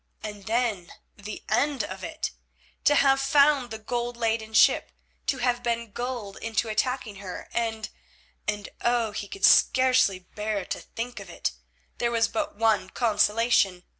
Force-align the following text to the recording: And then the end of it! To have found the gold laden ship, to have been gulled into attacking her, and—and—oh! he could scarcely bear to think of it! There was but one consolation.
And 0.23 0.45
then 0.47 0.93
the 1.15 1.43
end 1.47 1.83
of 1.83 2.03
it! 2.03 2.31
To 2.85 2.95
have 2.95 3.19
found 3.21 3.69
the 3.69 3.77
gold 3.77 4.17
laden 4.17 4.51
ship, 4.55 4.91
to 5.27 5.37
have 5.37 5.61
been 5.61 5.91
gulled 5.91 6.37
into 6.37 6.69
attacking 6.69 7.17
her, 7.17 7.47
and—and—oh! 7.53 9.11
he 9.11 9.27
could 9.27 9.45
scarcely 9.45 10.17
bear 10.33 10.65
to 10.65 10.79
think 10.79 11.19
of 11.19 11.29
it! 11.29 11.51
There 11.99 12.09
was 12.09 12.27
but 12.27 12.55
one 12.55 12.89
consolation. 12.89 13.83